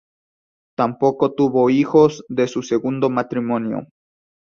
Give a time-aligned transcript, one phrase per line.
[0.75, 3.85] Tampoco tuvo hijos de su segundo matrimonio.